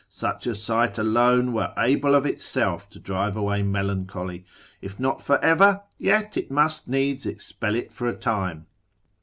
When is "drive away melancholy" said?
2.99-4.45